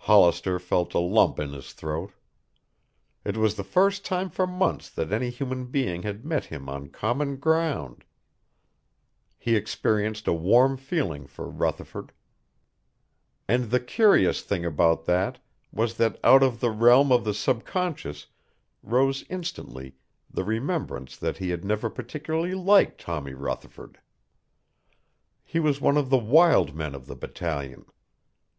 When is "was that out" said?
15.72-16.42